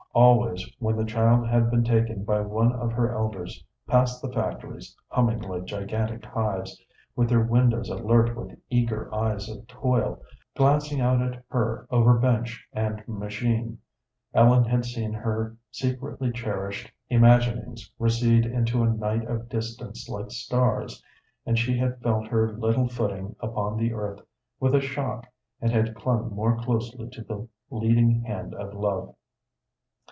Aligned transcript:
Always 0.13 0.69
when 0.79 0.97
the 0.97 1.05
child 1.05 1.47
had 1.47 1.71
been 1.71 1.85
taken 1.85 2.25
by 2.25 2.41
one 2.41 2.73
of 2.73 2.91
her 2.91 3.15
elders 3.15 3.63
past 3.87 4.21
the 4.21 4.29
factories, 4.29 4.93
humming 5.07 5.39
like 5.39 5.63
gigantic 5.63 6.25
hives, 6.25 6.83
with 7.15 7.29
their 7.29 7.39
windows 7.45 7.87
alert 7.87 8.35
with 8.35 8.59
eager 8.69 9.11
eyes 9.15 9.47
of 9.47 9.65
toil, 9.67 10.21
glancing 10.53 10.99
out 10.99 11.21
at 11.21 11.41
her 11.47 11.87
over 11.89 12.19
bench 12.19 12.67
and 12.73 13.01
machine, 13.07 13.77
Ellen 14.33 14.65
had 14.65 14.83
seen 14.83 15.13
her 15.13 15.55
secretly 15.71 16.29
cherished 16.33 16.91
imaginings 17.09 17.89
recede 17.97 18.45
into 18.45 18.83
a 18.83 18.89
night 18.91 19.23
of 19.29 19.47
distance 19.47 20.09
like 20.09 20.29
stars, 20.29 21.01
and 21.45 21.57
she 21.57 21.77
had 21.77 22.01
felt 22.01 22.27
her 22.27 22.51
little 22.51 22.89
footing 22.89 23.37
upon 23.39 23.77
the 23.77 23.93
earth 23.93 24.19
with 24.59 24.75
a 24.75 24.81
shock, 24.81 25.27
and 25.61 25.71
had 25.71 25.95
clung 25.95 26.35
more 26.35 26.57
closely 26.57 27.07
to 27.11 27.23
the 27.23 27.47
leading 27.71 28.23
hand 28.23 28.53
of 28.55 28.73
love. 28.73 29.15